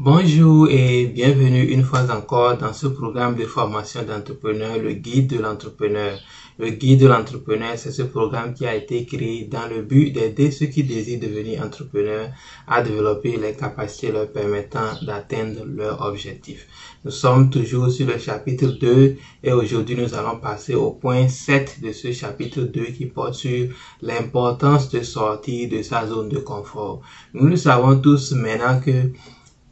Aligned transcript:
Bonjour 0.00 0.68
et 0.70 1.06
bienvenue 1.06 1.72
une 1.72 1.82
fois 1.82 2.08
encore 2.16 2.56
dans 2.56 2.72
ce 2.72 2.86
programme 2.86 3.34
de 3.34 3.42
formation 3.42 4.04
d'entrepreneur, 4.04 4.78
le 4.78 4.92
guide 4.92 5.26
de 5.26 5.40
l'entrepreneur. 5.40 6.16
Le 6.56 6.70
guide 6.70 7.00
de 7.00 7.08
l'entrepreneur, 7.08 7.72
c'est 7.76 7.90
ce 7.90 8.02
programme 8.02 8.54
qui 8.54 8.64
a 8.64 8.76
été 8.76 9.04
créé 9.06 9.48
dans 9.50 9.66
le 9.66 9.82
but 9.82 10.12
d'aider 10.12 10.52
ceux 10.52 10.66
qui 10.66 10.84
désirent 10.84 11.18
devenir 11.18 11.64
entrepreneurs 11.64 12.30
à 12.68 12.80
développer 12.82 13.36
les 13.38 13.54
capacités 13.54 14.12
leur 14.12 14.30
permettant 14.30 14.94
d'atteindre 15.02 15.64
leurs 15.66 16.00
objectifs. 16.02 16.68
Nous 17.04 17.10
sommes 17.10 17.50
toujours 17.50 17.90
sur 17.90 18.06
le 18.06 18.18
chapitre 18.18 18.66
2 18.80 19.16
et 19.42 19.52
aujourd'hui 19.52 19.96
nous 19.96 20.14
allons 20.14 20.38
passer 20.38 20.76
au 20.76 20.92
point 20.92 21.26
7 21.26 21.80
de 21.80 21.90
ce 21.90 22.12
chapitre 22.12 22.60
2 22.60 22.84
qui 22.86 23.06
porte 23.06 23.34
sur 23.34 23.68
l'importance 24.02 24.90
de 24.90 25.00
sortir 25.02 25.68
de 25.68 25.82
sa 25.82 26.06
zone 26.06 26.28
de 26.28 26.38
confort. 26.38 27.00
Nous 27.34 27.48
le 27.48 27.56
savons 27.56 27.98
tous 28.00 28.30
maintenant 28.32 28.80
que 28.80 29.10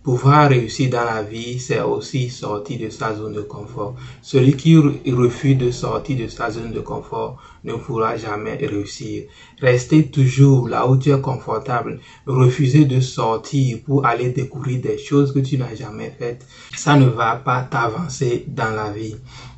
Pouvoir 0.06 0.51
réussir 0.51 0.88
dans 0.91 1.05
la 1.05 1.24
vie, 1.24 1.59
c'est 1.59 1.80
aussi 1.80 2.30
sortir 2.30 2.78
de 2.78 2.91
sa 2.91 3.12
zone 3.12 3.33
de 3.33 3.41
confort. 3.41 3.97
Celui 4.23 4.55
qui 4.55 4.77
refuse 4.77 5.59
de 5.59 5.73
sortir 5.73 6.16
de 6.16 6.28
sa 6.28 6.48
zone 6.48 6.70
de 6.70 6.78
confort 6.78 7.42
ne 7.64 7.73
pourra 7.73 8.16
jamais 8.16 8.55
réussir. 8.55 9.24
Rester 9.61 10.06
toujours 10.06 10.69
là 10.69 10.87
où 10.87 10.97
tu 10.97 11.11
es 11.11 11.20
confortable, 11.20 11.98
refuser 12.24 12.84
de 12.84 13.00
sortir 13.00 13.78
pour 13.84 14.06
aller 14.06 14.28
découvrir 14.28 14.80
des 14.80 14.97
choses 14.97 15.34
que 15.34 15.41
tu 15.41 15.59
n'as 15.59 15.74
jamais 15.74 16.14
faites, 16.16 16.47
ça 16.77 16.97
ne 16.97 17.06
va 17.06 17.34
pas 17.34 17.62
t'avancer 17.62 18.45
dans 18.47 18.70
la 18.77 18.92
vie. 18.92 19.16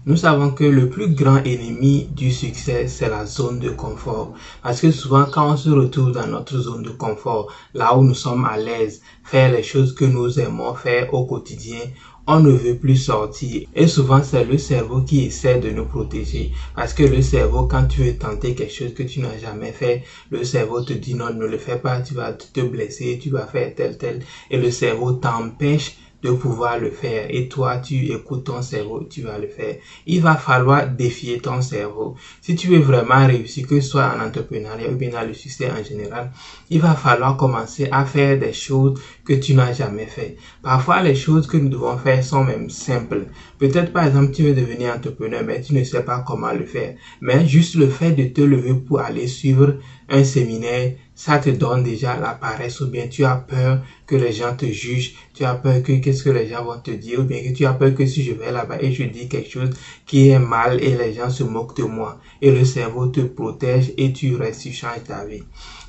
Nous 0.09 0.17
savons 0.17 0.53
que 0.53 0.65
le 0.65 0.89
plus 0.89 1.09
grand 1.09 1.45
ennemi 1.45 2.09
du 2.13 2.31
succès, 2.31 2.87
c'est 2.89 3.11
la 3.11 3.27
zone 3.27 3.59
de 3.59 3.69
confort. 3.69 4.33
Parce 4.63 4.81
que 4.81 4.91
souvent, 4.91 5.27
quand 5.31 5.53
on 5.53 5.57
se 5.59 5.69
retrouve 5.69 6.13
dans 6.13 6.27
notre 6.27 6.57
zone 6.57 6.83
de 6.83 6.89
confort, 6.89 7.53
là 7.75 7.95
où 7.95 8.03
nous 8.03 8.15
sommes 8.15 8.47
à 8.47 8.57
l'aise, 8.57 9.03
faire 9.23 9.53
les 9.53 9.63
choses 9.63 9.95
que 9.95 10.07
nous 10.07 10.41
aimons 10.41 10.73
faire 10.73 11.13
au 11.13 11.27
quotidien, 11.27 11.81
on 12.27 12.41
ne 12.41 12.51
veut 12.51 12.79
plus 12.79 12.97
sortir. 12.97 13.67
Et 13.75 13.87
souvent, 13.87 14.23
c'est 14.23 14.45
le 14.45 14.57
cerveau 14.57 15.03
qui 15.03 15.27
essaie 15.27 15.59
de 15.59 15.69
nous 15.69 15.85
protéger. 15.85 16.53
Parce 16.75 16.95
que 16.95 17.03
le 17.03 17.21
cerveau, 17.21 17.67
quand 17.67 17.87
tu 17.87 18.01
veux 18.05 18.17
tenter 18.17 18.55
quelque 18.55 18.73
chose 18.73 18.95
que 18.95 19.03
tu 19.03 19.21
n'as 19.21 19.37
jamais 19.37 19.73
fait, 19.73 20.05
le 20.31 20.43
cerveau 20.43 20.81
te 20.81 20.95
dit 20.95 21.17
non, 21.17 21.35
ne 21.35 21.45
le 21.45 21.59
fais 21.59 21.77
pas, 21.77 22.01
tu 22.01 22.15
vas 22.15 22.33
te 22.33 22.61
blesser, 22.63 23.19
tu 23.21 23.29
vas 23.29 23.47
faire 23.47 23.75
tel, 23.75 23.99
tel. 23.99 24.21
Et 24.51 24.57
le 24.57 24.71
cerveau 24.71 25.13
t'empêche 25.13 25.97
de 26.23 26.31
pouvoir 26.31 26.79
le 26.79 26.91
faire 26.91 27.27
et 27.31 27.49
toi 27.49 27.79
tu 27.79 28.13
écoutes 28.13 28.45
ton 28.45 28.63
cerveau, 28.63 29.05
tu 29.09 29.23
vas 29.23 29.39
le 29.39 29.47
faire. 29.47 29.77
Il 30.07 30.21
va 30.21 30.35
falloir 30.35 30.89
défier 30.89 31.39
ton 31.39 31.63
cerveau. 31.63 32.17
Si 32.41 32.57
tu 32.57 32.69
veux 32.69 32.81
vraiment 32.81 33.27
réussir, 33.27 33.67
que 33.67 33.81
ce 33.81 33.89
soit 33.89 34.13
en 34.15 34.27
entrepreneuriat 34.27 34.91
ou 34.91 34.97
bien 34.97 35.11
dans 35.11 35.27
le 35.27 35.35
succès 35.35 35.71
en 35.71 35.83
général, 35.83 36.33
il 36.71 36.81
va 36.81 36.95
falloir 36.95 37.37
commencer 37.37 37.89
à 37.93 38.05
faire 38.05 38.39
des 38.39 38.53
choses 38.53 39.01
que 39.25 39.35
tu 39.35 39.55
n'as 39.55 39.73
jamais 39.73 40.07
fait. 40.07 40.37
Parfois, 40.63 41.03
les 41.03 41.15
choses 41.15 41.47
que 41.47 41.57
nous 41.57 41.69
devons 41.69 41.99
faire 41.99 42.25
sont 42.25 42.45
même 42.45 42.71
simples. 42.71 43.27
Peut-être 43.59 43.93
par 43.93 44.07
exemple, 44.07 44.33
tu 44.33 44.43
veux 44.43 44.55
devenir 44.55 44.95
entrepreneur, 44.95 45.43
mais 45.45 45.61
tu 45.61 45.75
ne 45.75 45.85
sais 45.85 46.03
pas 46.03 46.25
comment 46.27 46.53
le 46.53 46.65
faire. 46.65 46.95
Mais 47.21 47.47
juste 47.47 47.75
le 47.77 47.89
fait 47.89 48.13
de 48.13 48.25
te 48.25 48.41
lever 48.41 48.75
pour 48.75 49.01
aller 49.01 49.27
suivre 49.27 49.75
un 50.09 50.25
séminaire, 50.25 50.93
ça 51.19 51.41
te 51.41 51.51
donne 51.51 51.83
déjà 51.83 52.17
la 52.17 52.35
paresse 52.35 52.81
ou 52.81 52.87
bien 52.87 53.09
tu 53.09 53.25
as 53.25 53.35
peur 53.35 53.83
que 54.07 54.15
les 54.15 54.31
gens 54.31 54.55
te 54.55 54.67
jugent, 54.67 55.15
tu 55.35 55.45
as 55.45 55.57
peur 55.57 55.83
que 55.83 55.91
qu'est-ce 55.95 56.23
que 56.23 56.31
les 56.31 56.47
gens 56.47 56.65
vont 56.65 56.79
te 56.79 56.93
dire 56.93 57.19
ou 57.19 57.25
bien 57.25 57.43
que 57.43 57.53
tu 57.53 57.67
as 57.67 57.73
peur 57.73 57.93
que 57.93 58.07
si 58.07 58.23
je 58.23 58.33
vais 58.35 58.53
là-bas 58.53 58.81
et 58.81 58.93
je 58.93 59.03
dis 59.03 59.27
quelque 59.27 59.51
chose 59.51 59.71
qui 60.07 60.29
est 60.29 60.39
mal 60.39 60.81
et 60.81 60.97
les 60.97 61.13
gens 61.13 61.29
se 61.29 61.43
moquent 61.43 61.77
de 61.77 61.83
moi 61.83 62.21
et 62.41 62.53
le 62.53 62.65
cerveau 62.65 63.09
te 63.09 63.19
protège 63.19 63.93
et 63.97 64.13
tu 64.13 64.37
restes, 64.37 64.63
tu 64.63 64.73
changes 64.73 65.03
ta 65.03 65.25
vie. 65.25 65.43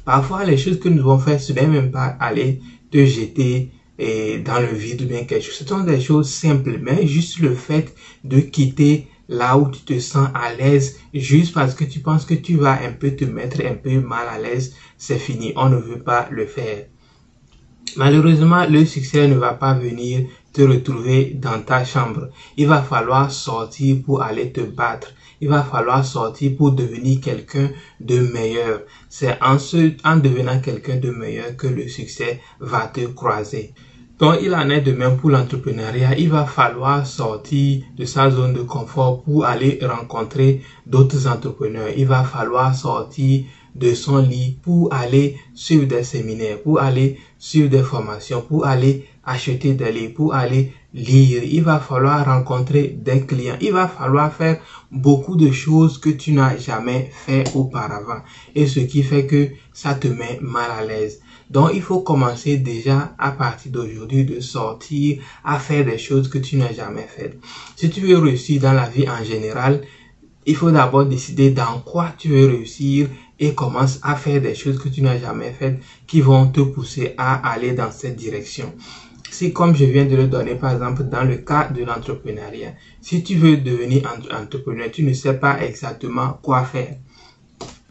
Parfois, 0.04 0.44
les 0.46 0.58
choses 0.58 0.80
que 0.80 0.90
nous 0.90 0.98
devons 0.98 1.20
faire, 1.20 1.40
ce 1.40 1.54
n'est 1.54 1.68
même 1.68 1.92
pas 1.92 2.18
aller 2.20 2.60
te 2.90 3.06
jeter 3.06 3.70
et 4.00 4.40
dans 4.40 4.60
le 4.60 4.74
vide 4.74 5.04
ou 5.04 5.06
bien 5.06 5.26
quelque 5.26 5.44
chose. 5.44 5.58
Ce 5.58 5.64
sont 5.64 5.82
des 5.82 6.02
choses 6.02 6.28
simples, 6.28 6.80
mais 6.82 7.06
juste 7.06 7.38
le 7.38 7.54
fait 7.54 7.94
de 8.24 8.40
quitter 8.40 9.06
là 9.30 9.58
où 9.58 9.70
tu 9.70 9.82
te 9.82 10.00
sens 10.00 10.28
à 10.34 10.54
l'aise 10.54 11.00
juste 11.14 11.54
parce 11.54 11.76
que 11.76 11.86
tu 11.86 12.00
penses 12.00 12.26
que 12.26 12.34
tu 12.34 12.58
vas 12.58 12.82
un 12.84 12.92
peu 12.92 13.12
te 13.12 13.26
mettre 13.26 13.62
un 13.64 13.76
peu 13.76 14.02
mal 14.02 14.28
à 14.28 14.40
l'aise, 14.40 14.76
c'est 14.98 15.20
fini. 15.20 15.54
On 15.56 15.70
ne 15.70 15.78
veut 15.78 16.00
pas 16.00 16.28
le 16.32 16.46
faire. 16.46 16.88
Malheureusement, 17.96 18.66
le 18.68 18.86
succès 18.86 19.28
ne 19.28 19.36
va 19.36 19.54
pas 19.54 19.74
venir 19.74 20.28
te 20.52 20.62
retrouver 20.62 21.34
dans 21.36 21.62
ta 21.62 21.86
chambre. 21.86 22.30
Il 22.58 22.68
va 22.68 22.82
falloir 22.82 23.32
sortir 23.32 23.98
pour 24.04 24.22
aller 24.24 24.52
te 24.52 24.62
battre. 24.62 25.14
Il 25.42 25.50
va 25.50 25.64
falloir 25.64 26.04
sortir 26.04 26.58
pour 26.58 26.72
devenir 26.72 27.22
quelqu'un 27.22 27.70
de 28.00 28.20
meilleur. 28.20 28.82
C'est 29.10 29.38
en, 29.42 29.58
en 30.04 30.18
devenant 30.18 30.60
quelqu'un 30.60 30.98
de 30.98 31.12
meilleur 31.12 31.56
que 31.56 31.68
le 31.68 31.88
succès 31.88 32.42
va 32.60 32.88
te 32.88 33.02
croiser. 33.08 33.74
Donc, 34.20 34.40
il 34.42 34.54
en 34.54 34.70
est 34.70 34.82
de 34.82 34.92
même 34.92 35.16
pour 35.16 35.30
l'entrepreneuriat. 35.30 36.18
Il 36.18 36.28
va 36.30 36.46
falloir 36.46 37.08
sortir 37.08 37.84
de 37.98 38.04
sa 38.04 38.30
zone 38.30 38.54
de 38.54 38.62
confort 38.62 39.24
pour 39.24 39.46
aller 39.46 39.80
rencontrer 39.82 40.62
d'autres 40.86 41.26
entrepreneurs. 41.26 41.88
Il 41.96 42.06
va 42.06 42.26
falloir 42.26 42.76
sortir 42.76 43.46
de 43.76 43.94
son 43.94 44.18
lit 44.18 44.58
pour 44.62 44.94
aller 44.94 45.38
suivre 45.54 45.86
des 45.86 46.04
séminaires, 46.04 46.62
pour 46.62 46.82
aller 46.82 47.18
suivre 47.38 47.70
des 47.70 47.82
formations, 47.82 48.42
pour 48.42 48.66
aller 48.66 49.06
acheter 49.24 49.74
des 49.74 49.92
livres, 49.92 50.16
pour 50.16 50.34
aller 50.34 50.74
lire. 50.94 51.44
Il 51.44 51.64
va 51.64 51.80
falloir 51.80 52.26
rencontrer 52.26 52.88
des 52.98 53.22
clients. 53.22 53.58
Il 53.62 53.74
va 53.74 53.88
falloir 53.88 54.34
faire 54.34 54.60
beaucoup 54.92 55.36
de 55.36 55.52
choses 55.52 55.98
que 55.98 56.10
tu 56.10 56.32
n'as 56.32 56.58
jamais 56.58 57.10
fait 57.14 57.44
auparavant. 57.56 58.22
Et 58.56 58.68
ce 58.68 58.80
qui 58.80 59.04
fait 59.04 59.26
que 59.26 59.50
ça 59.74 59.94
te 59.94 60.08
met 60.08 60.40
mal 60.42 60.72
à 60.72 60.86
l'aise. 60.86 61.22
Donc, 61.50 61.72
il 61.74 61.82
faut 61.82 62.02
commencer 62.02 62.58
déjà 62.58 63.16
à 63.18 63.32
partir 63.32 63.72
d'aujourd'hui 63.72 64.24
de 64.24 64.40
sortir 64.40 65.22
à 65.44 65.58
faire 65.58 65.86
des 65.86 65.98
choses 65.98 66.30
que 66.30 66.38
tu 66.38 66.58
n'as 66.58 66.74
jamais 66.74 67.08
faites. 67.08 67.40
Si 67.76 67.90
tu 67.90 68.02
veux 68.02 68.20
réussir 68.20 68.62
dans 68.62 68.74
la 68.74 68.88
vie 68.88 69.10
en 69.10 69.24
général, 69.24 69.82
il 70.46 70.56
faut 70.56 70.72
d'abord 70.72 71.06
décider 71.06 71.50
dans 71.50 71.80
quoi 71.80 72.14
tu 72.18 72.30
veux 72.30 72.48
réussir 72.48 73.08
et 73.40 73.54
commence 73.54 74.00
à 74.04 74.16
faire 74.16 74.42
des 74.42 74.56
choses 74.56 74.78
que 74.78 74.90
tu 74.90 75.02
n'as 75.02 75.18
jamais 75.18 75.52
faites 75.52 75.80
qui 76.06 76.22
vont 76.22 76.48
te 76.48 76.62
pousser 76.62 77.14
à 77.18 77.52
aller 77.52 77.74
dans 77.74 77.92
cette 77.92 78.16
direction. 78.16 78.74
Si 79.32 79.54
comme 79.54 79.76
je 79.76 79.86
viens 79.86 80.06
de 80.06 80.16
le 80.16 80.28
donner 80.28 80.56
par 80.56 80.74
exemple 80.74 81.04
dans 81.04 81.24
le 81.24 81.38
cas 81.38 81.70
de 81.70 81.84
l'entrepreneuriat, 81.84 82.74
si 83.02 83.24
tu 83.24 83.36
veux 83.36 83.58
devenir 83.58 84.04
entrepreneur, 84.32 84.90
tu 84.92 85.04
ne 85.04 85.14
sais 85.14 85.34
pas 85.34 85.62
exactement 85.62 86.40
quoi 86.42 86.64
faire. 86.64 86.96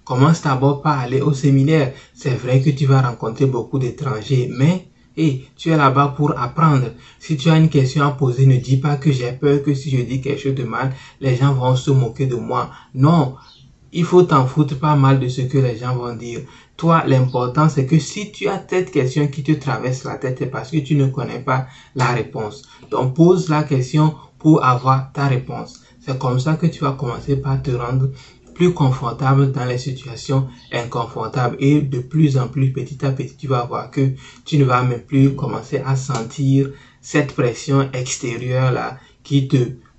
Commence 0.05 0.43
d'abord 0.43 0.81
par 0.81 1.01
aller 1.01 1.21
au 1.21 1.33
séminaire. 1.35 1.93
C'est 2.15 2.35
vrai 2.35 2.63
que 2.63 2.71
tu 2.71 2.87
vas 2.87 3.03
rencontrer 3.03 3.47
beaucoup 3.47 3.79
d'étrangers, 3.79 4.49
mais 4.51 4.89
hey, 5.17 5.49
tu 5.57 5.69
es 5.71 5.77
là-bas 5.77 6.15
pour 6.17 6.39
apprendre. 6.39 6.93
Si 7.19 7.37
tu 7.37 7.51
as 7.51 7.57
une 7.57 7.69
question 7.69 8.05
à 8.05 8.13
poser, 8.13 8.47
ne 8.47 8.57
dis 8.57 8.79
pas 8.79 8.97
que 8.97 9.13
j'ai 9.13 9.33
peur 9.33 9.63
que 9.63 9.75
si 9.75 9.91
je 9.91 10.03
dis 10.03 10.21
quelque 10.21 10.41
chose 10.41 10.55
de 10.55 10.65
mal, 10.65 10.93
les 11.21 11.37
gens 11.37 11.53
vont 11.53 11.77
se 11.77 11.91
moquer 11.91 12.27
de 12.27 12.37
moi. 12.37 12.71
Non, 12.95 13.37
il 13.93 14.05
faut 14.05 14.23
t'en 14.23 14.47
foutre 14.47 14.79
pas 14.79 14.97
mal 14.97 15.19
de 15.21 15.29
ce 15.29 15.43
que 15.43 15.59
les 15.59 15.77
gens 15.77 15.97
vont 15.97 16.15
dire. 16.15 16.41
Toi, 16.77 17.03
l'important, 17.07 17.69
c'est 17.69 17.87
que 17.87 17.99
si 17.99 18.31
tu 18.31 18.49
as 18.49 18.63
cette 18.69 18.91
question 18.91 19.27
qui 19.29 19.43
te 19.43 19.53
traverse 19.53 20.05
la 20.05 20.17
tête, 20.17 20.37
c'est 20.39 20.47
parce 20.47 20.71
que 20.71 20.79
tu 20.79 20.95
ne 20.95 21.07
connais 21.07 21.41
pas 21.41 21.67
la 21.95 22.07
réponse. 22.07 22.63
Donc, 22.91 23.15
pose 23.15 23.49
la 23.49 23.65
question 23.65 24.15
pour 24.39 24.65
avoir 24.65 25.13
ta 25.13 25.27
réponse. 25.27 25.81
C'est 26.01 26.19
comme 26.19 26.39
ça 26.39 26.55
que 26.55 26.67
tu 26.67 26.81
vas 26.81 26.93
commencer 26.93 27.37
par 27.37 27.61
te 27.63 27.71
rendre 27.71 28.11
plus 28.55 28.73
confortable 28.73 29.53
dans 29.53 29.65
les 29.65 29.79
situations 29.79 30.49
inconfortables 30.73 31.57
et 31.61 31.81
de 31.81 32.01
plus 32.01 32.37
en 32.37 32.49
plus 32.49 32.73
petit 32.73 33.05
à 33.07 33.13
petit 33.13 33.37
tu 33.37 33.47
vas 33.47 33.65
voir 33.65 33.89
que 33.89 34.11
tu 34.45 34.59
ne 34.59 34.65
vas 34.65 34.83
même 34.83 35.03
plus 35.03 35.37
commencer 35.37 35.79
à 35.79 35.95
sentir 35.95 36.71
cette 37.01 37.35
pression 37.35 37.89
extérieure 37.93 38.73
là 38.73 38.99
qui 39.23 39.47
te 39.47 39.59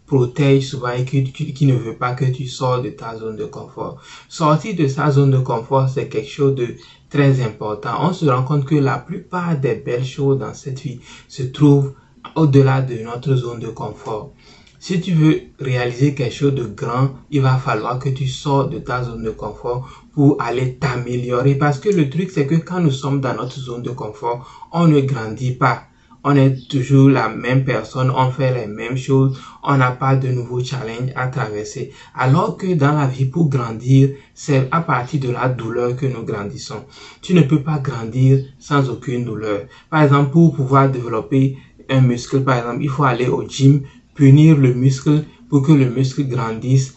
protège 0.10 0.68
souvent 0.70 0.90
et 0.90 1.06
qui, 1.06 1.24
qui, 1.32 1.66
ne 1.68 1.76
veut 1.76 1.96
pas 1.96 2.14
que 2.14 2.26
tu 2.26 2.48
sors 2.48 2.82
de 2.82 2.90
ta 2.90 3.16
zone 3.16 3.38
de 3.38 3.46
confort. 3.46 4.02
Sortir 4.28 4.76
de 4.76 4.88
sa 4.88 5.12
zone 5.12 5.32
de 5.32 5.38
confort, 5.38 5.88
c'est 5.88 6.10
quelque 6.10 6.30
chose 6.30 6.56
de 6.56 6.76
très 7.10 7.42
important. 7.42 7.94
On 8.02 8.12
se 8.12 8.26
rend 8.26 8.44
compte 8.44 8.66
que 8.66 8.76
la 8.76 8.98
plupart 8.98 9.56
des 9.58 9.76
belles 9.76 10.06
choses 10.06 10.40
dans 10.40 10.54
cette 10.54 10.82
vie 10.82 11.00
se 11.28 11.44
trouvent 11.44 11.94
au-delà 12.36 12.82
de 12.82 12.96
notre 13.04 13.36
zone 13.36 13.60
de 13.60 13.68
confort. 13.70 14.34
Si 14.82 15.02
tu 15.02 15.12
veux 15.12 15.42
réaliser 15.60 16.16
quelque 16.16 16.34
chose 16.34 16.56
de 16.56 16.64
grand, 16.64 17.10
il 17.32 17.42
va 17.42 17.58
falloir 17.58 18.00
que 18.00 18.10
tu 18.10 18.28
sors 18.28 18.70
de 18.70 18.80
ta 18.80 19.04
zone 19.04 19.24
de 19.24 19.30
confort 19.30 19.88
pour 20.14 20.42
aller 20.42 20.76
t'améliorer. 20.76 21.56
Parce 21.56 21.80
que 21.80 21.90
le 21.90 22.10
truc, 22.10 22.32
c'est 22.32 22.48
que 22.48 22.56
quand 22.56 22.80
nous 22.80 22.92
sommes 22.92 23.20
dans 23.20 23.36
notre 23.36 23.60
zone 23.60 23.84
de 23.84 23.92
confort, 23.92 24.70
on 24.72 24.88
ne 24.88 25.02
grandit 25.02 25.52
pas. 25.52 25.89
On 26.24 26.36
est 26.36 26.68
toujours 26.68 27.10
la 27.10 27.30
même 27.30 27.64
personne, 27.64 28.12
on 28.12 28.30
fait 28.30 28.54
les 28.54 28.68
mêmes 28.68 28.98
choses, 28.98 29.40
on 29.64 29.78
n'a 29.78 29.92
pas 29.92 30.18
de 30.18 30.28
nouveaux 30.28 30.64
challenges 30.64 31.12
à 31.16 31.28
traverser. 31.28 31.92
Alors 32.14 32.58
que 32.58 32.74
dans 32.74 32.94
la 32.94 33.08
vie, 33.08 33.26
pour 33.26 33.50
grandir, 33.50 34.10
c'est 34.34 34.68
à 34.72 34.82
partir 34.82 35.22
de 35.22 35.32
la 35.32 35.48
douleur 35.48 35.96
que 35.96 36.06
nous 36.06 36.24
grandissons. 36.24 36.84
Tu 37.22 37.34
ne 37.34 37.42
peux 37.42 37.62
pas 37.62 37.80
grandir 37.80 38.44
sans 38.60 38.90
aucune 38.90 39.24
douleur. 39.24 39.62
Par 39.90 40.04
exemple, 40.04 40.32
pour 40.32 40.54
pouvoir 40.56 40.90
développer 40.90 41.58
un 41.90 42.02
muscle, 42.02 42.42
par 42.42 42.58
exemple, 42.58 42.84
il 42.84 42.90
faut 42.90 43.06
aller 43.06 43.28
au 43.28 43.48
gym, 43.48 43.84
punir 44.14 44.58
le 44.58 44.74
muscle 44.74 45.24
pour 45.50 45.62
que 45.62 45.72
le 45.72 45.90
muscle 45.90 46.28
grandisse, 46.28 46.96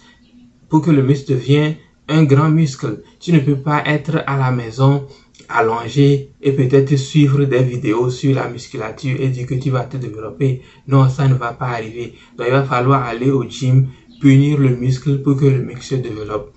pour 0.68 0.82
que 0.82 0.90
le 0.90 1.02
muscle 1.02 1.32
devienne 1.32 1.76
un 2.08 2.24
grand 2.24 2.50
muscle. 2.50 3.02
Tu 3.20 3.32
ne 3.32 3.38
peux 3.38 3.56
pas 3.56 3.82
être 3.86 4.22
à 4.26 4.36
la 4.36 4.50
maison 4.50 5.06
allonger 5.48 6.30
et 6.40 6.52
peut-être 6.52 6.96
suivre 6.96 7.44
des 7.44 7.62
vidéos 7.62 8.10
sur 8.10 8.34
la 8.34 8.48
musculature 8.48 9.20
et 9.20 9.28
dire 9.28 9.46
que 9.46 9.54
tu 9.54 9.70
vas 9.70 9.84
te 9.84 9.96
développer. 9.96 10.62
Non, 10.88 11.08
ça 11.08 11.28
ne 11.28 11.34
va 11.34 11.52
pas 11.52 11.68
arriver. 11.68 12.14
Donc, 12.36 12.46
il 12.48 12.52
va 12.52 12.64
falloir 12.64 13.02
aller 13.04 13.30
au 13.30 13.44
gym, 13.44 13.88
punir 14.20 14.58
le 14.58 14.76
muscle 14.76 15.22
pour 15.22 15.36
que 15.36 15.46
le 15.46 15.62
muscle 15.62 15.82
se 15.82 15.94
développe. 15.96 16.52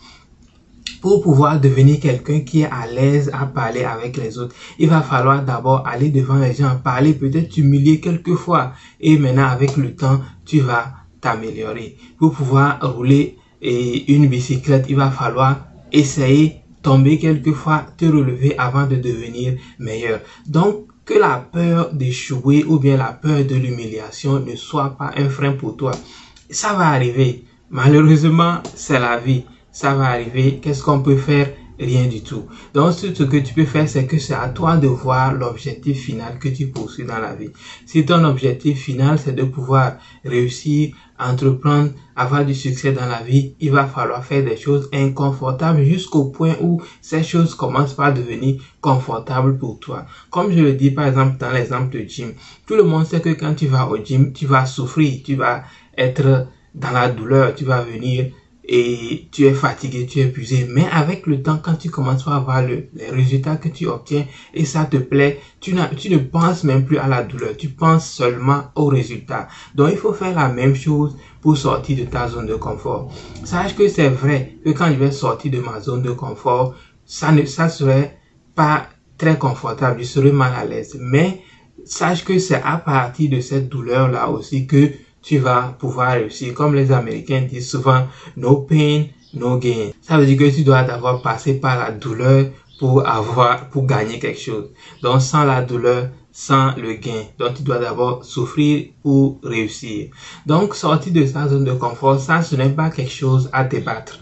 Pour 1.02 1.22
pouvoir 1.22 1.60
devenir 1.60 2.00
quelqu'un 2.00 2.40
qui 2.40 2.62
est 2.62 2.70
à 2.72 2.88
l'aise 2.88 3.30
à 3.34 3.46
parler 3.46 3.84
avec 3.84 4.18
les 4.18 4.40
autres, 4.40 4.56
il 4.80 4.90
va 4.90 5.02
falloir 5.02 5.44
d'abord 5.44 5.86
aller 5.88 6.10
devant 6.10 6.38
les 6.38 6.54
gens, 6.54 6.80
parler, 6.84 7.14
peut-être 7.14 7.50
t'humilier 7.50 8.00
quelquefois. 8.00 8.74
Et 9.00 9.18
maintenant, 9.18 9.48
avec 9.48 9.78
le 9.78 9.96
temps, 9.96 10.22
tu 10.46 10.60
vas 10.62 10.94
t'améliorer. 11.22 11.98
Pour 12.18 12.34
pouvoir 12.34 12.80
rouler 12.82 13.38
une 13.62 14.28
bicyclette, 14.28 14.86
il 14.90 14.96
va 14.96 15.12
falloir 15.12 15.68
essayer 15.92 16.65
tomber 16.86 17.18
quelquefois, 17.18 17.84
te 17.98 18.06
relever 18.06 18.56
avant 18.60 18.86
de 18.86 18.98
devenir 18.98 19.56
meilleur. 19.80 20.20
Donc, 20.46 20.86
que 21.04 21.16
la 21.16 21.38
peur 21.52 21.92
d'échouer 21.92 22.64
ou 22.64 22.78
bien 22.78 22.96
la 22.96 23.12
peur 23.12 23.44
de 23.44 23.56
l'humiliation 23.56 24.40
ne 24.40 24.56
soit 24.56 24.96
pas 24.96 25.12
un 25.18 25.28
frein 25.28 25.54
pour 25.54 25.76
toi. 25.76 25.94
Ça 26.50 26.74
va 26.74 26.90
arriver. 26.90 27.44
Malheureusement, 27.72 28.62
c'est 28.76 29.00
la 29.00 29.18
vie. 29.18 29.46
Ça 29.72 29.96
va 29.96 30.10
arriver. 30.10 30.60
Qu'est-ce 30.62 30.84
qu'on 30.84 31.02
peut 31.02 31.18
faire? 31.18 31.50
Rien 31.78 32.08
du 32.08 32.24
tout. 32.24 32.46
Donc, 32.74 32.94
ce 32.94 33.08
que 33.08 33.38
tu 33.38 33.54
peux 33.54 33.66
faire, 33.66 33.88
c'est 33.90 34.06
que 34.06 34.18
c'est 34.18 34.34
à 34.34 34.48
toi 34.48 34.78
de 34.78 34.88
voir 34.88 35.34
l'objectif 35.34 36.06
final 36.06 36.40
que 36.40 36.48
tu 36.48 36.68
poursuis 36.68 37.04
dans 37.04 37.20
la 37.20 37.36
vie. 37.36 37.52
Si 37.86 38.06
ton 38.06 38.24
objectif 38.24 38.80
final, 38.80 39.20
c'est 39.20 39.36
de 39.36 39.44
pouvoir 39.44 39.98
réussir, 40.24 40.96
entreprendre, 41.20 41.92
avoir 42.16 42.46
du 42.46 42.54
succès 42.54 42.94
dans 42.94 43.06
la 43.06 43.22
vie, 43.22 43.56
il 43.60 43.72
va 43.72 43.86
falloir 43.86 44.24
faire 44.24 44.46
des 44.46 44.56
choses 44.56 44.90
inconfortables 44.94 45.84
jusqu'au 45.84 46.26
point 46.26 46.56
où 46.62 46.82
ces 47.02 47.24
choses 47.24 47.56
commencent 47.56 47.94
par 47.94 48.14
devenir 48.14 48.62
confortables 48.80 49.58
pour 49.58 49.80
toi. 49.80 50.06
Comme 50.30 50.52
je 50.54 50.60
le 50.62 50.74
dis 50.74 50.92
par 50.92 51.08
exemple 51.08 51.38
dans 51.38 51.52
l'exemple 51.52 51.98
de 51.98 52.04
gym, 52.08 52.34
tout 52.66 52.76
le 52.76 52.84
monde 52.84 53.06
sait 53.06 53.20
que 53.20 53.30
quand 53.30 53.54
tu 53.54 53.68
vas 53.68 53.88
au 53.88 53.98
gym, 53.98 54.32
tu 54.32 54.46
vas 54.46 54.66
souffrir, 54.66 55.22
tu 55.24 55.36
vas 55.36 55.64
être 55.98 56.48
dans 56.74 56.92
la 56.92 57.10
douleur, 57.10 57.54
tu 57.54 57.66
vas 57.66 57.82
venir 57.82 58.32
et 58.68 59.28
tu 59.32 59.46
es 59.46 59.54
fatigué, 59.54 60.06
tu 60.06 60.20
es 60.20 60.24
épuisé. 60.24 60.66
Mais 60.70 60.88
avec 60.92 61.28
le 61.28 61.42
temps, 61.42 61.60
quand 61.62 61.76
tu 61.76 61.90
commences 61.90 62.28
à 62.28 62.40
voir 62.40 62.64
le, 62.64 62.88
les 62.96 63.10
résultats 63.10 63.58
que 63.58 63.70
tu 63.70 63.88
obtiens 63.88 64.26
et 64.54 64.66
ça 64.66 64.86
te 64.86 64.98
plaît, 64.98 65.40
tu, 65.60 65.76
tu 65.98 66.10
ne 66.10 66.18
penses 66.18 66.64
même 66.64 66.86
plus 66.86 66.98
à 66.98 67.08
la 67.08 67.24
douleur, 67.24 67.56
tu 67.58 67.70
penses 67.70 68.10
seulement 68.10 68.64
aux 68.76 68.88
résultats. 68.88 69.48
Donc 69.76 69.90
il 69.92 69.98
faut 69.98 70.14
faire 70.14 70.36
la 70.36 70.50
même 70.50 70.76
chose 70.76 71.16
pour 71.42 71.58
sortir 71.58 71.98
de 71.98 72.06
ta 72.06 72.28
zone 72.28 72.48
de 72.48 72.56
confort. 72.56 73.12
Sache 73.44 73.76
que 73.76 73.88
c'est 73.88 74.10
vrai 74.10 74.58
que 74.64 74.72
quand 74.72 74.88
je 74.88 74.96
vais 74.98 75.12
sortir 75.12 75.52
de 75.52 75.60
ma 75.60 75.80
zone 75.80 76.02
de 76.02 76.12
confort, 76.12 76.76
ça 77.06 77.32
ne 77.32 77.46
ça 77.46 77.70
serait 77.70 78.18
pas 78.56 78.90
très 79.18 79.38
confortable, 79.38 80.00
je 80.00 80.06
serais 80.06 80.32
mal 80.32 80.54
à 80.56 80.66
l'aise. 80.66 80.98
Mais 81.00 81.42
sache 81.86 82.24
que 82.24 82.40
c'est 82.40 82.62
à 82.64 82.78
partir 82.78 83.30
de 83.30 83.40
cette 83.42 83.70
douleur-là 83.70 84.30
aussi 84.30 84.66
que 84.66 84.92
tu 85.26 85.40
vas 85.40 85.76
pouvoir 85.80 86.12
réussir. 86.14 86.54
Comme 86.54 86.76
les 86.76 86.92
Américains 86.92 87.42
disent 87.42 87.70
souvent, 87.70 88.08
no 88.38 88.58
pain, 88.58 89.06
no 89.34 89.58
gain. 89.58 89.90
Ça 90.02 90.18
veut 90.18 90.26
dire 90.26 90.38
que 90.38 90.56
tu 90.56 90.64
dois 90.64 90.84
d'abord 90.84 91.22
passer 91.22 91.56
par 91.56 91.80
la 91.80 91.92
douleur 91.92 92.46
pour 92.80 93.08
avoir, 93.08 93.70
pour 93.70 93.88
gagner 93.88 94.20
quelque 94.20 94.40
chose. 94.40 94.70
Donc, 95.02 95.22
sans 95.22 95.44
la 95.44 95.64
douleur, 95.64 96.10
sans 96.32 96.76
le 96.76 96.94
gain. 96.94 97.24
Donc, 97.40 97.56
tu 97.56 97.64
dois 97.64 97.80
d'abord 97.80 98.24
souffrir 98.24 98.90
pour 99.02 99.40
réussir. 99.44 100.10
Donc, 100.46 100.76
sortir 100.76 101.12
de 101.12 101.26
sa 101.26 101.48
zone 101.48 101.64
de 101.64 101.74
confort, 101.74 102.20
ça, 102.20 102.44
ce 102.44 102.56
n'est 102.56 102.70
pas 102.70 102.92
quelque 102.92 103.12
chose 103.12 103.50
à 103.52 103.64
débattre. 103.64 104.20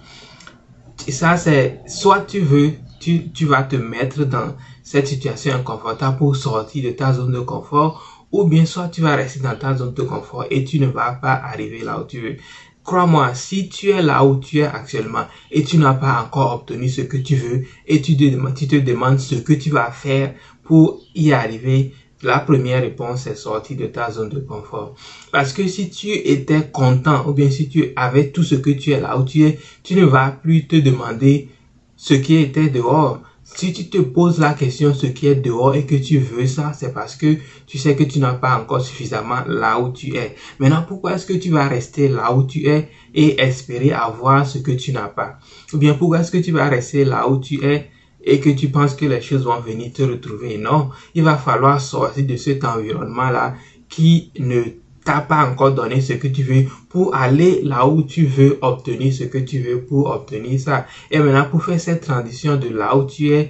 Ça, 1.09 1.35
c'est, 1.35 1.81
soit 1.85 2.21
tu 2.21 2.39
veux, 2.39 2.71
tu, 3.01 3.29
tu 3.31 3.45
vas 3.45 3.63
te 3.63 3.75
mettre 3.75 4.23
dans 4.23 4.55
cette 4.83 5.07
situation 5.07 5.53
inconfortable 5.53 6.17
pour 6.17 6.38
sortir 6.38 6.85
de 6.85 6.95
ta 6.95 7.11
zone 7.11 7.33
de 7.33 7.39
confort, 7.39 8.12
ou 8.33 8.45
bien 8.45 8.65
soit 8.65 8.89
tu 8.89 9.01
vas 9.01 9.15
rester 9.15 9.39
dans 9.39 9.56
ta 9.56 9.75
zone 9.75 9.94
de 9.94 10.01
confort 10.01 10.45
et 10.50 10.65
tu 10.65 10.80
ne 10.80 10.88
vas 10.88 11.13
pas 11.13 11.33
arriver 11.33 11.83
là 11.83 12.01
où 12.01 12.03
tu 12.06 12.19
veux. 12.19 12.35
Crois-moi, 12.83 13.33
si 13.35 13.69
tu 13.69 13.91
es 13.91 14.01
là 14.01 14.25
où 14.25 14.38
tu 14.39 14.57
es 14.57 14.63
actuellement 14.63 15.25
et 15.51 15.63
tu 15.63 15.77
n'as 15.77 15.94
pas 15.94 16.21
encore 16.21 16.53
obtenu 16.56 16.89
ce 16.89 17.01
que 17.01 17.15
tu 17.15 17.35
veux 17.35 17.63
et 17.88 18.01
tu 18.01 18.18
te, 18.18 18.75
demandes 18.80 19.19
ce 19.19 19.35
que 19.35 19.53
tu 19.53 19.69
vas 19.69 19.91
faire 19.91 20.33
pour 20.63 21.00
y 21.15 21.31
arriver, 21.31 21.94
la 22.24 22.39
première 22.39 22.81
réponse 22.81 23.27
est 23.27 23.35
sortir 23.35 23.77
de 23.77 23.85
ta 23.85 24.09
zone 24.09 24.30
de 24.30 24.39
confort. 24.39 24.95
Parce 25.31 25.53
que 25.53 25.68
si 25.68 25.91
tu 25.91 26.09
étais 26.09 26.69
content 26.71 27.27
ou 27.27 27.33
bien 27.33 27.51
si 27.51 27.69
tu 27.69 27.94
avais 27.95 28.31
tout 28.31 28.44
ce 28.44 28.56
que 28.56 28.71
tu 28.71 28.91
es 28.91 29.00
là 29.00 29.15
où 29.18 29.24
tu 29.24 29.44
es, 29.44 29.59
tu 29.83 29.95
ne 29.95 30.06
vas 30.06 30.31
plus 30.31 30.65
te 30.65 30.75
demander 30.75 31.50
ce 31.95 32.15
qui 32.15 32.38
était 32.38 32.69
dehors. 32.69 33.21
Si 33.55 33.71
tu 33.71 33.88
te 33.89 34.00
poses 34.00 34.39
la 34.39 34.53
question 34.53 34.94
ce 34.94 35.05
qui 35.05 35.27
est 35.27 35.35
dehors 35.35 35.75
et 35.75 35.85
que 35.85 35.95
tu 35.95 36.17
veux 36.17 36.47
ça, 36.47 36.73
c'est 36.73 36.91
parce 36.91 37.15
que 37.15 37.38
tu 37.67 37.77
sais 37.77 37.95
que 37.95 38.03
tu 38.03 38.19
n'as 38.19 38.33
pas 38.33 38.57
encore 38.57 38.81
suffisamment 38.81 39.44
là 39.47 39.79
où 39.79 39.91
tu 39.91 40.15
es. 40.15 40.35
Maintenant, 40.59 40.83
pourquoi 40.88 41.13
est-ce 41.13 41.25
que 41.27 41.33
tu 41.33 41.50
vas 41.51 41.67
rester 41.67 42.09
là 42.09 42.33
où 42.33 42.44
tu 42.44 42.67
es 42.67 42.89
et 43.13 43.39
espérer 43.39 43.91
avoir 43.91 44.45
ce 44.47 44.57
que 44.57 44.71
tu 44.71 44.91
n'as 44.91 45.07
pas? 45.07 45.38
Ou 45.71 45.77
bien 45.77 45.94
pourquoi 45.94 46.21
est-ce 46.21 46.31
que 46.31 46.38
tu 46.39 46.51
vas 46.51 46.67
rester 46.67 47.05
là 47.05 47.29
où 47.29 47.39
tu 47.39 47.63
es 47.63 47.89
et 48.23 48.39
que 48.39 48.50
tu 48.50 48.69
penses 48.69 48.95
que 48.95 49.05
les 49.05 49.21
choses 49.21 49.44
vont 49.45 49.59
venir 49.59 49.94
te 49.94 50.01
retrouver? 50.01 50.57
Non, 50.57 50.89
il 51.13 51.23
va 51.23 51.38
falloir 51.38 51.79
sortir 51.79 52.25
de 52.25 52.35
cet 52.35 52.63
environnement-là 52.63 53.55
qui 53.88 54.31
ne 54.39 54.63
t'as 55.05 55.21
pas 55.21 55.45
encore 55.45 55.73
donné 55.73 56.01
ce 56.01 56.13
que 56.13 56.27
tu 56.27 56.44
veux 56.44 56.65
pour 56.93 57.15
aller 57.15 57.63
là 57.63 57.87
où 57.87 58.03
tu 58.03 58.23
veux 58.23 58.59
obtenir 58.61 59.11
ce 59.11 59.23
que 59.23 59.39
tu 59.39 59.57
veux 59.57 59.81
pour 59.81 60.11
obtenir 60.11 60.59
ça. 60.59 60.85
Et 61.09 61.17
maintenant, 61.17 61.45
pour 61.49 61.65
faire 61.65 61.79
cette 61.79 62.01
transition 62.01 62.55
de 62.55 62.69
là 62.69 62.95
où 62.95 63.07
tu 63.07 63.31
es 63.33 63.49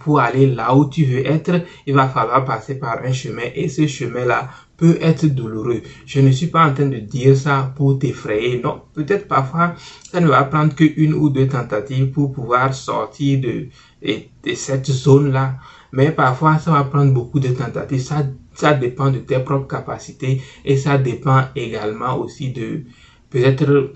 pour 0.00 0.18
aller 0.18 0.48
là 0.48 0.74
où 0.74 0.90
tu 0.90 1.04
veux 1.04 1.24
être, 1.24 1.62
il 1.86 1.94
va 1.94 2.08
falloir 2.08 2.44
passer 2.44 2.80
par 2.80 2.98
un 3.04 3.12
chemin 3.12 3.44
et 3.54 3.68
ce 3.68 3.86
chemin-là 3.86 4.50
peut 4.76 4.98
être 5.00 5.26
douloureux. 5.26 5.82
Je 6.04 6.18
ne 6.18 6.32
suis 6.32 6.48
pas 6.48 6.66
en 6.66 6.74
train 6.74 6.86
de 6.86 6.98
dire 6.98 7.36
ça 7.36 7.72
pour 7.76 7.96
t'effrayer. 8.00 8.60
Non, 8.60 8.82
peut-être 8.92 9.28
parfois, 9.28 9.76
ça 10.10 10.20
ne 10.20 10.26
va 10.26 10.42
prendre 10.42 10.74
qu'une 10.74 11.14
ou 11.14 11.30
deux 11.30 11.46
tentatives 11.46 12.10
pour 12.10 12.32
pouvoir 12.32 12.74
sortir 12.74 13.40
de, 13.40 13.68
cette 14.54 14.86
zone-là. 14.90 15.58
Mais 15.92 16.10
parfois, 16.10 16.58
ça 16.58 16.72
va 16.72 16.82
prendre 16.82 17.12
beaucoup 17.12 17.38
de 17.38 17.50
tentatives. 17.50 18.10
Ça 18.60 18.74
dépend 18.74 19.10
de 19.10 19.18
tes 19.18 19.38
propres 19.38 19.66
capacités 19.66 20.42
et 20.64 20.76
ça 20.76 20.98
dépend 20.98 21.44
également 21.56 22.18
aussi 22.18 22.50
de 22.50 22.82
peut-être 23.30 23.92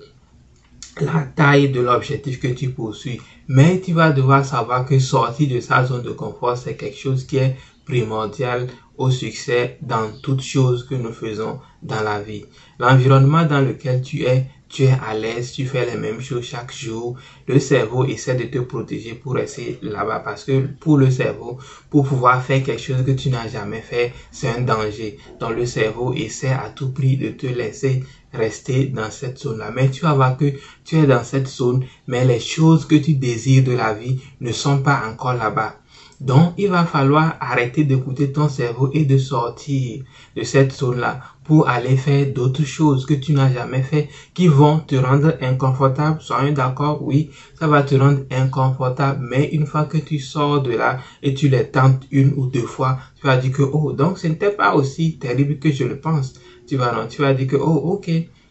la 1.00 1.22
taille 1.36 1.68
de 1.68 1.80
l'objectif 1.80 2.40
que 2.40 2.48
tu 2.48 2.70
poursuis. 2.70 3.20
Mais 3.48 3.80
tu 3.80 3.92
vas 3.92 4.10
devoir 4.10 4.44
savoir 4.44 4.86
que 4.86 4.98
sortir 4.98 5.54
de 5.54 5.60
sa 5.60 5.84
zone 5.84 6.02
de 6.02 6.12
confort, 6.12 6.56
c'est 6.56 6.76
quelque 6.76 6.96
chose 6.96 7.24
qui 7.26 7.36
est 7.36 7.56
primordial 7.84 8.68
au 8.96 9.10
succès 9.10 9.76
dans 9.82 10.10
toutes 10.22 10.42
choses 10.42 10.86
que 10.86 10.94
nous 10.94 11.12
faisons 11.12 11.58
dans 11.82 12.02
la 12.02 12.22
vie. 12.22 12.46
L'environnement 12.78 13.44
dans 13.44 13.60
lequel 13.60 14.00
tu 14.00 14.22
es 14.22 14.46
tu 14.74 14.82
es 14.82 14.90
à 14.90 15.14
l'aise, 15.14 15.52
tu 15.52 15.66
fais 15.66 15.86
les 15.86 15.96
mêmes 15.96 16.20
choses 16.20 16.44
chaque 16.44 16.74
jour. 16.74 17.16
Le 17.46 17.60
cerveau 17.60 18.04
essaie 18.06 18.34
de 18.34 18.42
te 18.42 18.58
protéger 18.58 19.14
pour 19.14 19.34
rester 19.34 19.78
là-bas 19.82 20.18
parce 20.18 20.42
que 20.42 20.66
pour 20.80 20.98
le 20.98 21.12
cerveau, 21.12 21.58
pour 21.90 22.08
pouvoir 22.08 22.42
faire 22.42 22.60
quelque 22.60 22.82
chose 22.82 23.04
que 23.06 23.12
tu 23.12 23.30
n'as 23.30 23.46
jamais 23.46 23.80
fait, 23.80 24.12
c'est 24.32 24.48
un 24.48 24.62
danger. 24.62 25.16
Donc 25.38 25.54
le 25.54 25.64
cerveau 25.64 26.12
essaie 26.12 26.50
à 26.50 26.70
tout 26.74 26.90
prix 26.90 27.16
de 27.16 27.28
te 27.28 27.46
laisser 27.46 28.02
rester 28.32 28.86
dans 28.86 29.12
cette 29.12 29.38
zone-là. 29.38 29.70
Mais 29.72 29.90
tu 29.92 30.02
vas 30.02 30.14
voir 30.14 30.36
que 30.36 30.52
tu 30.84 30.98
es 30.98 31.06
dans 31.06 31.22
cette 31.22 31.46
zone, 31.46 31.84
mais 32.08 32.24
les 32.24 32.40
choses 32.40 32.84
que 32.84 32.96
tu 32.96 33.14
désires 33.14 33.62
de 33.62 33.72
la 33.72 33.94
vie 33.94 34.20
ne 34.40 34.50
sont 34.50 34.82
pas 34.82 35.02
encore 35.08 35.34
là-bas. 35.34 35.76
Donc, 36.24 36.54
il 36.56 36.70
va 36.70 36.86
falloir 36.86 37.36
arrêter 37.38 37.84
d'écouter 37.84 38.32
ton 38.32 38.48
cerveau 38.48 38.88
et 38.94 39.04
de 39.04 39.18
sortir 39.18 40.02
de 40.34 40.42
cette 40.42 40.72
zone-là 40.72 41.20
pour 41.44 41.68
aller 41.68 41.98
faire 41.98 42.32
d'autres 42.32 42.64
choses 42.64 43.04
que 43.04 43.12
tu 43.12 43.34
n'as 43.34 43.52
jamais 43.52 43.82
fait 43.82 44.08
qui 44.32 44.46
vont 44.48 44.78
te 44.78 44.94
rendre 44.94 45.34
inconfortable. 45.42 46.22
Soyons 46.22 46.54
d'accord, 46.54 47.02
oui, 47.02 47.28
ça 47.58 47.68
va 47.68 47.82
te 47.82 47.94
rendre 47.94 48.20
inconfortable, 48.30 49.22
mais 49.28 49.50
une 49.50 49.66
fois 49.66 49.84
que 49.84 49.98
tu 49.98 50.18
sors 50.18 50.62
de 50.62 50.70
là 50.70 50.98
et 51.22 51.34
tu 51.34 51.48
les 51.48 51.68
tentes 51.68 52.04
une 52.10 52.32
ou 52.38 52.46
deux 52.46 52.64
fois, 52.64 52.98
tu 53.20 53.26
vas 53.26 53.36
dire 53.36 53.52
que, 53.52 53.62
oh, 53.62 53.92
donc 53.92 54.16
ce 54.16 54.26
n'était 54.26 54.50
pas 54.50 54.74
aussi 54.74 55.18
terrible 55.18 55.58
que 55.58 55.70
je 55.70 55.84
le 55.84 55.98
pense. 56.00 56.32
Tu 56.66 56.76
vas, 56.76 56.90
non, 56.92 57.06
tu 57.06 57.20
vas 57.20 57.34
dire 57.34 57.48
que, 57.48 57.56
oh, 57.56 57.80
ok. 57.92 58.10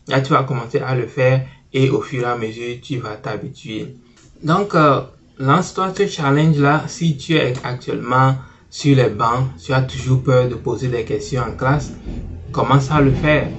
Là, 0.10 0.22
tu 0.22 0.32
vas 0.32 0.44
commencer 0.44 0.78
à 0.78 0.94
le 0.94 1.08
faire 1.08 1.44
et 1.74 1.90
au 1.90 2.02
fur 2.02 2.22
et 2.22 2.26
à 2.26 2.38
mesure, 2.38 2.76
tu 2.84 2.98
vas 2.98 3.16
t'habituer. 3.16 3.96
Donc, 4.44 4.76
euh, 4.76 5.02
lance-toi 5.38 5.94
ce 5.98 6.08
challenge-là 6.08 6.86
si 6.88 7.18
tu 7.18 7.36
es 7.36 7.54
actuellement 7.64 8.36
sur 8.70 8.96
les 8.96 9.10
bancs, 9.10 9.48
tu 9.64 9.74
as 9.74 9.82
toujours 9.82 10.24
peur 10.24 10.48
de 10.48 10.56
poser 10.56 10.88
des 10.88 11.04
questions 11.04 11.42
en 11.42 11.52
classe, 11.52 11.94
commence 12.52 12.92
à 12.92 13.02
le 13.02 13.12
faire? 13.12 13.50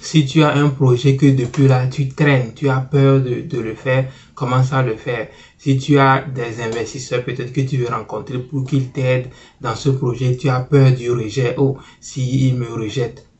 Si 0.00 0.26
tu 0.26 0.42
as 0.42 0.54
un 0.54 0.68
projet 0.68 1.16
que 1.16 1.26
depuis 1.26 1.68
là 1.68 1.86
tu 1.86 2.08
traînes, 2.08 2.54
tu 2.54 2.68
as 2.68 2.80
peur 2.80 3.20
de, 3.20 3.60
le 3.60 3.74
faire, 3.74 4.06
commence 4.34 4.72
à 4.72 4.82
le 4.82 4.96
faire? 4.96 5.28
Si 5.58 5.78
tu 5.78 5.98
as 5.98 6.22
des 6.22 6.60
investisseurs 6.60 7.24
peut-être 7.24 7.52
que 7.52 7.60
tu 7.60 7.76
veux 7.76 7.88
rencontrer 7.88 8.38
pour 8.38 8.66
qu'ils 8.66 8.90
t'aident 8.90 9.30
dans 9.60 9.76
ce 9.76 9.90
projet, 9.90 10.36
tu 10.36 10.48
as 10.48 10.60
peur 10.60 10.90
du 10.90 11.10
rejet? 11.12 11.54
Oh, 11.56 11.78
s'ils 12.00 12.56
me 12.56 12.72
rejettent, 12.72 13.31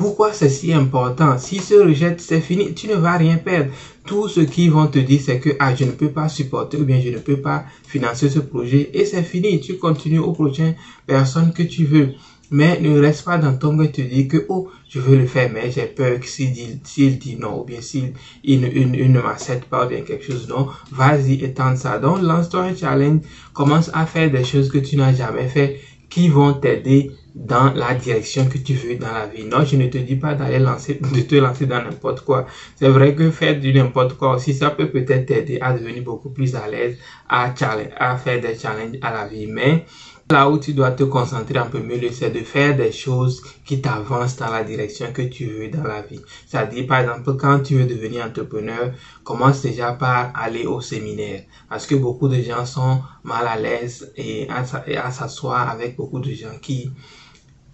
Pourquoi 0.00 0.32
c'est 0.32 0.48
si 0.48 0.72
important? 0.72 1.36
Si 1.36 1.58
se 1.58 1.74
rejette, 1.74 2.22
c'est 2.22 2.40
fini, 2.40 2.72
tu 2.72 2.88
ne 2.88 2.94
vas 2.94 3.18
rien 3.18 3.36
perdre. 3.36 3.70
Tout 4.06 4.28
ce 4.28 4.40
qu'ils 4.40 4.70
vont 4.70 4.86
te 4.86 4.98
dire, 4.98 5.20
c'est 5.22 5.38
que 5.38 5.50
ah, 5.58 5.74
je 5.74 5.84
ne 5.84 5.90
peux 5.90 6.08
pas 6.08 6.30
supporter 6.30 6.78
ou 6.78 6.86
bien 6.86 7.02
je 7.04 7.10
ne 7.10 7.18
peux 7.18 7.36
pas 7.36 7.66
financer 7.86 8.30
ce 8.30 8.38
projet 8.38 8.88
et 8.94 9.04
c'est 9.04 9.22
fini. 9.22 9.60
Tu 9.60 9.76
continues 9.76 10.18
au 10.18 10.32
prochain 10.32 10.72
personne 11.06 11.52
que 11.52 11.62
tu 11.62 11.84
veux. 11.84 12.14
Mais 12.50 12.80
ne 12.80 12.98
reste 12.98 13.26
pas 13.26 13.36
dans 13.36 13.54
ton 13.54 13.78
et 13.82 13.92
te 13.92 14.00
dire 14.00 14.26
que, 14.26 14.46
oh, 14.48 14.70
je 14.88 15.00
veux 15.00 15.18
le 15.18 15.26
faire, 15.26 15.50
mais 15.52 15.70
j'ai 15.70 15.84
peur 15.84 16.18
que 16.18 16.26
s'il 16.26 16.52
dit, 16.52 16.80
dit 17.18 17.36
non, 17.38 17.60
ou 17.60 17.64
bien 17.64 17.82
s'il 17.82 18.14
il, 18.42 18.62
ne 18.62 19.20
m'accepte 19.20 19.66
pas, 19.66 19.84
ou 19.84 19.88
bien 19.90 20.00
quelque 20.00 20.24
chose, 20.24 20.48
non, 20.48 20.66
vas-y, 20.90 21.44
étends 21.44 21.76
ça. 21.76 21.98
Donc, 21.98 22.22
lance-toi 22.22 22.62
un 22.62 22.74
challenge, 22.74 23.20
commence 23.52 23.90
à 23.92 24.06
faire 24.06 24.30
des 24.30 24.44
choses 24.44 24.70
que 24.70 24.78
tu 24.78 24.96
n'as 24.96 25.12
jamais 25.12 25.46
fait, 25.46 25.78
qui 26.08 26.30
vont 26.30 26.54
t'aider 26.54 27.12
dans 27.34 27.72
la 27.74 27.94
direction 27.94 28.46
que 28.46 28.58
tu 28.58 28.74
veux 28.74 28.96
dans 28.96 29.12
la 29.12 29.26
vie. 29.26 29.44
Non, 29.44 29.64
je 29.64 29.76
ne 29.76 29.86
te 29.88 29.98
dis 29.98 30.16
pas 30.16 30.34
d'aller 30.34 30.58
lancer, 30.58 30.94
de 30.94 31.20
te 31.20 31.34
lancer 31.34 31.66
dans 31.66 31.82
n'importe 31.82 32.20
quoi. 32.22 32.46
C'est 32.76 32.88
vrai 32.88 33.14
que 33.14 33.30
faire 33.30 33.58
du 33.58 33.72
n'importe 33.72 34.14
quoi 34.14 34.36
aussi, 34.36 34.54
ça 34.54 34.70
peut 34.70 34.88
peut-être 34.90 35.26
t'aider 35.26 35.58
à 35.60 35.72
devenir 35.72 36.02
beaucoup 36.02 36.30
plus 36.30 36.54
à 36.54 36.68
l'aise, 36.68 36.98
à, 37.28 37.52
à 37.98 38.16
faire 38.16 38.40
des 38.40 38.56
challenges 38.56 38.98
à 39.02 39.12
la 39.12 39.26
vie. 39.26 39.46
Mais 39.46 39.84
Là 40.30 40.48
où 40.48 40.60
tu 40.60 40.74
dois 40.74 40.92
te 40.92 41.02
concentrer 41.02 41.58
un 41.58 41.66
peu 41.66 41.80
mieux, 41.80 41.98
c'est 42.12 42.30
de 42.30 42.38
faire 42.38 42.76
des 42.76 42.92
choses 42.92 43.42
qui 43.64 43.80
t'avancent 43.80 44.36
dans 44.36 44.48
la 44.48 44.62
direction 44.62 45.12
que 45.12 45.22
tu 45.22 45.46
veux 45.46 45.68
dans 45.68 45.82
la 45.82 46.02
vie. 46.02 46.20
C'est-à-dire, 46.46 46.86
par 46.86 47.00
exemple, 47.00 47.34
quand 47.34 47.58
tu 47.58 47.74
veux 47.74 47.84
devenir 47.84 48.26
entrepreneur, 48.26 48.92
commence 49.24 49.60
déjà 49.62 49.92
par 49.92 50.30
aller 50.36 50.66
au 50.66 50.80
séminaire. 50.80 51.42
Parce 51.68 51.84
que 51.84 51.96
beaucoup 51.96 52.28
de 52.28 52.40
gens 52.40 52.64
sont 52.64 53.02
mal 53.24 53.44
à 53.48 53.56
l'aise 53.56 54.12
et 54.16 54.48
à, 54.48 55.10
s'asseoir 55.10 55.68
avec 55.68 55.96
beaucoup 55.96 56.20
de 56.20 56.30
gens 56.30 56.56
qui, 56.62 56.92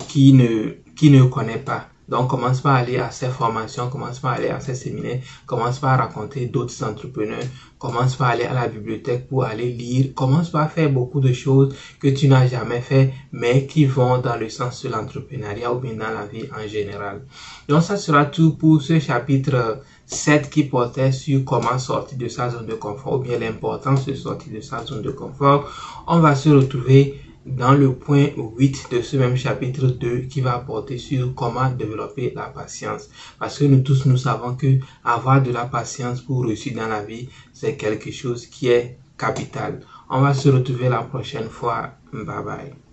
qui 0.09 0.33
ne, 0.33 0.77
qui 0.95 1.11
ne 1.11 1.25
connaissent 1.25 1.65
pas. 1.65 1.89
Donc, 2.09 2.29
commence 2.29 2.61
par 2.61 2.77
aller 2.77 2.99
à 2.99 3.11
ces 3.11 3.29
formations, 3.29 3.89
commence 3.89 4.21
par 4.21 4.35
aller 4.35 4.49
à 4.49 4.61
ces 4.61 4.77
séminaires, 4.77 5.19
commence 5.45 5.81
par 5.81 5.99
raconter 5.99 6.47
d'autres 6.47 6.85
entrepreneurs, 6.85 7.43
commence 7.81 8.15
par 8.15 8.29
aller 8.29 8.45
à 8.45 8.55
la 8.55 8.69
bibliothèque 8.69 9.27
pour 9.27 9.45
aller 9.45 9.73
lire, 9.73 10.15
commence 10.15 10.51
par 10.51 10.71
faire 10.71 10.89
beaucoup 10.89 11.19
de 11.21 11.33
choses 11.33 11.75
que 11.99 12.07
tu 12.07 12.29
n'as 12.29 12.47
jamais 12.47 12.81
fait, 12.81 13.13
mais 13.33 13.67
qui 13.67 13.87
vont 13.87 14.19
dans 14.19 14.37
le 14.37 14.49
sens 14.49 14.85
de 14.85 14.89
l'entrepreneuriat 14.89 15.73
ou 15.73 15.81
bien 15.81 15.95
dans 15.95 16.13
la 16.13 16.27
vie 16.27 16.45
en 16.57 16.69
général. 16.69 17.23
Donc, 17.69 17.83
ça 17.83 17.97
sera 17.97 18.25
tout 18.25 18.53
pour 18.53 18.81
ce 18.81 19.01
chapitre 19.01 19.83
7 20.07 20.49
qui 20.49 20.63
portait 20.63 21.11
sur 21.11 21.45
comment 21.45 21.79
sortir 21.81 22.19
de 22.19 22.29
sa 22.29 22.51
zone 22.51 22.67
de 22.67 22.75
confort 22.75 23.15
ou 23.15 23.19
bien 23.19 23.41
l'importance 23.41 24.07
de 24.07 24.15
sortir 24.15 24.53
de 24.53 24.61
sa 24.61 24.85
zone 24.85 25.03
de 25.03 25.11
confort. 25.11 25.69
On 26.07 26.21
va 26.21 26.37
se 26.37 26.51
retrouver 26.51 27.21
dans 27.47 27.73
le 27.73 27.95
point 27.95 28.29
8 28.37 28.89
de 28.91 29.03
ce 29.03 29.17
même 29.17 29.37
chapitre 29.37 29.87
2 29.87 30.21
qui 30.23 30.41
va 30.41 30.59
porter 30.59 30.99
sur 30.99 31.35
comment 31.35 31.71
développer 31.71 32.33
la 32.35 32.45
patience. 32.49 33.09
Parce 33.39 33.59
que 33.59 33.65
nous 33.65 33.81
tous, 33.81 34.07
nous 34.07 34.17
savons 34.17 34.55
que 34.55 34.79
avoir 35.05 35.43
de 35.43 35.53
la 35.53 35.67
patience 35.67 36.21
pour 36.21 36.45
réussir 36.45 36.75
dans 36.75 36.89
la 36.89 37.03
vie, 37.03 37.29
c'est 37.53 37.77
quelque 37.77 38.11
chose 38.11 38.47
qui 38.47 38.69
est 38.69 38.99
capital. 39.17 39.81
On 40.11 40.21
va 40.21 40.35
se 40.35 40.49
retrouver 40.49 40.89
la 40.89 41.03
prochaine 41.03 41.49
fois. 41.49 41.93
Bye 42.13 42.45
bye. 42.45 42.86